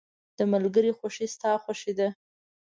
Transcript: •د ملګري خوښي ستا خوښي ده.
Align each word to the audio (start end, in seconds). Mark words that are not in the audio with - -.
•د 0.37 0.39
ملګري 0.53 0.91
خوښي 0.97 1.27
ستا 1.35 1.49
خوښي 1.63 1.93
ده. 1.99 2.09